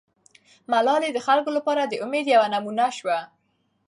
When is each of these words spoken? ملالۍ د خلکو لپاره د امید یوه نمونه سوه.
ملالۍ 0.71 1.09
د 1.13 1.19
خلکو 1.27 1.49
لپاره 1.57 1.81
د 1.85 1.93
امید 2.05 2.25
یوه 2.35 2.47
نمونه 2.53 2.85
سوه. 2.97 3.19